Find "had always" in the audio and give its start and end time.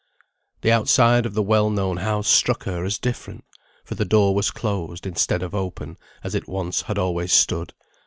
6.81-7.31